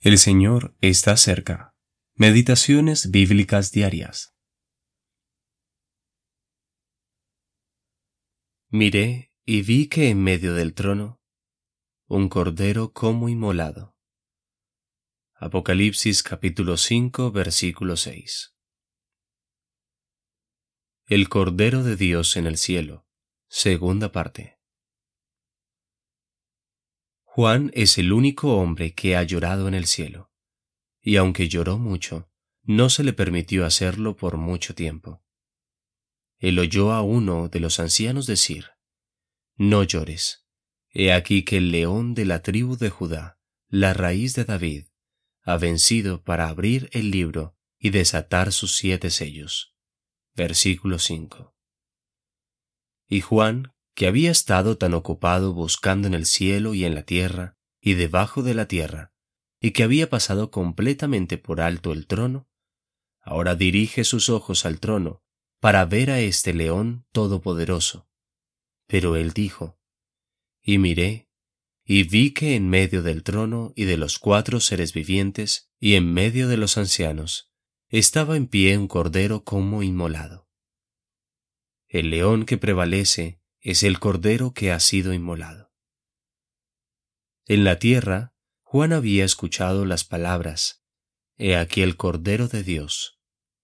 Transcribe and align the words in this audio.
El 0.00 0.18
Señor 0.18 0.76
está 0.82 1.16
cerca. 1.16 1.74
Meditaciones 2.14 3.10
bíblicas 3.10 3.72
diarias. 3.72 4.36
Miré 8.68 9.32
y 9.46 9.62
vi 9.62 9.88
que 9.88 10.10
en 10.10 10.22
medio 10.22 10.52
del 10.52 10.74
trono 10.74 11.22
un 12.08 12.28
cordero 12.28 12.92
como 12.92 13.30
inmolado. 13.30 13.96
Apocalipsis 15.34 16.22
capítulo 16.22 16.76
5 16.76 17.32
versículo 17.32 17.96
6. 17.96 18.54
El 21.06 21.28
Cordero 21.30 21.82
de 21.82 21.96
Dios 21.96 22.36
en 22.36 22.46
el 22.46 22.58
cielo. 22.58 23.06
Segunda 23.48 24.12
parte. 24.12 24.55
Juan 27.36 27.70
es 27.74 27.98
el 27.98 28.14
único 28.14 28.56
hombre 28.56 28.94
que 28.94 29.14
ha 29.14 29.22
llorado 29.22 29.68
en 29.68 29.74
el 29.74 29.84
cielo, 29.84 30.32
y 31.02 31.16
aunque 31.16 31.50
lloró 31.50 31.76
mucho, 31.76 32.30
no 32.62 32.88
se 32.88 33.04
le 33.04 33.12
permitió 33.12 33.66
hacerlo 33.66 34.16
por 34.16 34.38
mucho 34.38 34.74
tiempo. 34.74 35.22
Él 36.38 36.58
oyó 36.58 36.92
a 36.92 37.02
uno 37.02 37.50
de 37.50 37.60
los 37.60 37.78
ancianos 37.78 38.26
decir, 38.26 38.70
No 39.54 39.82
llores, 39.82 40.46
he 40.88 41.12
aquí 41.12 41.44
que 41.44 41.58
el 41.58 41.72
león 41.72 42.14
de 42.14 42.24
la 42.24 42.40
tribu 42.40 42.78
de 42.78 42.88
Judá, 42.88 43.38
la 43.68 43.92
raíz 43.92 44.34
de 44.34 44.46
David, 44.46 44.86
ha 45.42 45.58
vencido 45.58 46.24
para 46.24 46.48
abrir 46.48 46.88
el 46.92 47.10
libro 47.10 47.54
y 47.78 47.90
desatar 47.90 48.50
sus 48.50 48.76
siete 48.76 49.10
sellos. 49.10 49.76
Versículo 50.34 50.98
5. 50.98 51.54
Y 53.08 53.20
Juan, 53.20 53.75
que 53.96 54.06
había 54.06 54.30
estado 54.30 54.76
tan 54.76 54.92
ocupado 54.92 55.54
buscando 55.54 56.06
en 56.06 56.12
el 56.12 56.26
cielo 56.26 56.74
y 56.74 56.84
en 56.84 56.94
la 56.94 57.04
tierra 57.04 57.56
y 57.80 57.94
debajo 57.94 58.42
de 58.42 58.52
la 58.52 58.68
tierra, 58.68 59.14
y 59.58 59.70
que 59.70 59.82
había 59.82 60.10
pasado 60.10 60.50
completamente 60.50 61.38
por 61.38 61.62
alto 61.62 61.92
el 61.92 62.06
trono, 62.06 62.46
ahora 63.22 63.54
dirige 63.54 64.04
sus 64.04 64.28
ojos 64.28 64.66
al 64.66 64.80
trono 64.80 65.22
para 65.60 65.84
ver 65.86 66.10
a 66.10 66.20
este 66.20 66.52
león 66.52 67.06
todopoderoso. 67.10 68.06
Pero 68.86 69.16
él 69.16 69.32
dijo, 69.32 69.78
y 70.62 70.76
miré, 70.76 71.30
y 71.82 72.02
vi 72.02 72.32
que 72.32 72.54
en 72.54 72.68
medio 72.68 73.02
del 73.02 73.22
trono 73.22 73.72
y 73.74 73.84
de 73.84 73.96
los 73.96 74.18
cuatro 74.18 74.60
seres 74.60 74.92
vivientes, 74.92 75.70
y 75.80 75.94
en 75.94 76.12
medio 76.12 76.48
de 76.48 76.58
los 76.58 76.76
ancianos, 76.76 77.50
estaba 77.88 78.36
en 78.36 78.46
pie 78.46 78.76
un 78.76 78.88
cordero 78.88 79.42
como 79.42 79.82
inmolado. 79.82 80.50
El 81.88 82.10
león 82.10 82.44
que 82.44 82.58
prevalece 82.58 83.40
es 83.66 83.82
el 83.82 83.98
Cordero 83.98 84.52
que 84.52 84.70
ha 84.70 84.78
sido 84.78 85.12
inmolado. 85.12 85.72
En 87.46 87.64
la 87.64 87.80
tierra, 87.80 88.32
Juan 88.62 88.92
había 88.92 89.24
escuchado 89.24 89.84
las 89.84 90.04
palabras, 90.04 90.84
He 91.36 91.56
aquí 91.56 91.82
el 91.82 91.96
Cordero 91.96 92.46
de 92.46 92.62
Dios. 92.62 93.18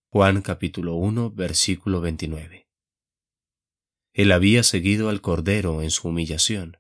Juan 0.08 0.42
capítulo 0.42 0.96
1 0.96 1.30
versículo 1.30 2.00
29. 2.00 2.68
Él 4.12 4.32
había 4.32 4.64
seguido 4.64 5.08
al 5.08 5.20
Cordero 5.20 5.82
en 5.82 5.92
su 5.92 6.08
humillación, 6.08 6.78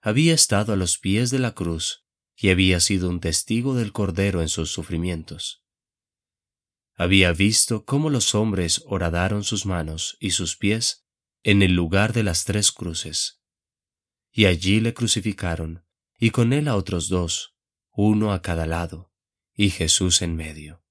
había 0.00 0.34
estado 0.34 0.72
a 0.72 0.76
los 0.76 0.98
pies 0.98 1.30
de 1.30 1.38
la 1.38 1.54
cruz 1.54 2.04
y 2.34 2.50
había 2.50 2.80
sido 2.80 3.10
un 3.10 3.20
testigo 3.20 3.76
del 3.76 3.92
Cordero 3.92 4.42
en 4.42 4.48
sus 4.48 4.72
sufrimientos. 4.72 5.62
Había 6.96 7.30
visto 7.30 7.84
cómo 7.84 8.10
los 8.10 8.34
hombres 8.34 8.82
horadaron 8.86 9.44
sus 9.44 9.66
manos 9.66 10.16
y 10.18 10.32
sus 10.32 10.56
pies 10.56 11.06
en 11.42 11.62
el 11.62 11.72
lugar 11.72 12.12
de 12.12 12.22
las 12.22 12.44
tres 12.44 12.70
cruces. 12.70 13.40
Y 14.30 14.44
allí 14.44 14.80
le 14.80 14.92
crucificaron, 14.92 15.84
y 16.18 16.30
con 16.30 16.52
él 16.52 16.68
a 16.68 16.76
otros 16.76 17.08
dos, 17.08 17.54
uno 17.92 18.32
a 18.32 18.42
cada 18.42 18.66
lado, 18.66 19.10
y 19.54 19.70
Jesús 19.70 20.22
en 20.22 20.36
medio. 20.36 20.84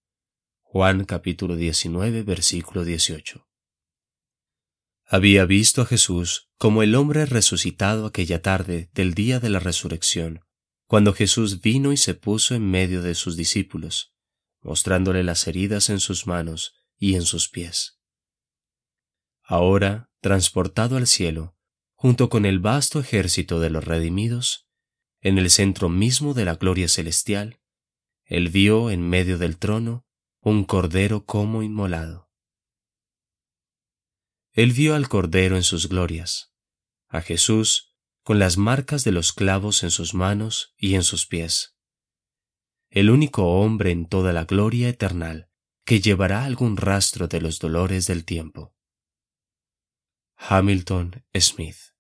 Juan 0.62 1.06
capítulo 1.06 1.56
19 1.56 2.24
versículo 2.24 2.84
18. 2.84 3.48
Había 5.06 5.46
visto 5.46 5.82
a 5.82 5.86
Jesús 5.86 6.50
como 6.58 6.84
el 6.84 6.94
hombre 6.96 7.26
resucitado 7.26 8.06
aquella 8.06 8.42
tarde 8.42 8.90
del 8.94 9.14
día 9.14 9.40
de 9.40 9.50
la 9.50 9.60
resurrección, 9.60 10.42
cuando 10.86 11.14
Jesús 11.14 11.62
vino 11.62 11.92
y 11.92 11.98
se 11.98 12.16
puso 12.16 12.56
en 12.56 12.70
medio 12.70 13.02
de 13.02 13.16
sus 13.16 13.38
discípulos, 13.38 14.14
mostrándole 14.62 15.24
las 15.24 15.48
heridas 15.48 15.90
en 15.90 16.00
sus 16.00 16.28
manos 16.28 16.74
y 16.98 17.16
en 17.16 17.22
sus 17.22 17.50
pies. 17.50 18.00
Ahora 19.44 20.09
transportado 20.22 20.98
al 20.98 21.08
cielo, 21.08 21.56
junto 21.96 22.30
con 22.30 22.46
el 22.46 22.60
vasto 22.60 23.00
ejército 23.00 23.60
de 23.60 23.70
los 23.70 23.84
redimidos, 23.84 24.68
en 25.22 25.38
el 25.38 25.50
centro 25.50 25.90
mismo 25.90 26.34
de 26.34 26.46
la 26.46 26.56
gloria 26.56 26.88
celestial, 26.88 27.60
él 28.24 28.50
vio 28.50 28.90
en 28.90 29.08
medio 29.08 29.38
del 29.38 29.58
trono 29.58 30.06
un 30.42 30.64
cordero 30.64 31.26
como 31.26 31.64
inmolado. 31.64 32.30
Él 34.52 34.72
vio 34.72 34.96
al 34.96 35.10
cordero 35.10 35.56
en 35.56 35.64
sus 35.64 35.90
glorias, 35.90 36.54
a 37.08 37.22
Jesús 37.22 37.96
con 38.24 38.40
las 38.40 38.58
marcas 38.58 39.04
de 39.04 39.12
los 39.12 39.34
clavos 39.34 39.84
en 39.84 39.92
sus 39.92 40.14
manos 40.14 40.74
y 40.78 40.96
en 40.96 41.04
sus 41.04 41.26
pies, 41.26 41.76
el 42.90 43.10
único 43.10 43.46
hombre 43.60 43.92
en 43.92 44.08
toda 44.08 44.34
la 44.34 44.46
gloria 44.46 44.90
eternal 44.90 45.50
que 45.86 46.02
llevará 46.02 46.46
algún 46.46 46.78
rastro 46.78 47.28
de 47.28 47.42
los 47.42 47.60
dolores 47.60 48.08
del 48.08 48.26
tiempo. 48.26 48.76
Hamilton 50.42 51.26
Smith. 51.36 51.94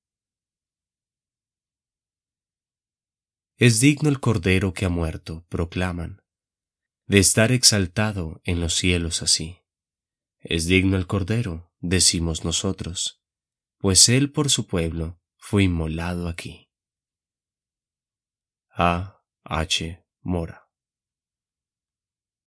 Es 3.57 3.81
digno 3.81 4.07
el 4.09 4.21
Cordero 4.21 4.73
que 4.73 4.85
ha 4.85 4.89
muerto, 4.89 5.45
proclaman, 5.49 6.23
de 7.05 7.19
estar 7.19 7.51
exaltado 7.51 8.41
en 8.45 8.61
los 8.61 8.75
cielos 8.75 9.21
así. 9.21 9.59
Es 10.39 10.65
digno 10.65 10.95
el 10.95 11.05
Cordero, 11.05 11.73
decimos 11.79 12.45
nosotros, 12.45 13.21
pues 13.77 14.07
Él 14.07 14.31
por 14.31 14.49
su 14.49 14.67
pueblo 14.67 15.21
fue 15.35 15.63
inmolado 15.63 16.29
aquí. 16.29 16.71
A. 18.71 19.21
H. 19.43 20.05
Mora 20.21 20.68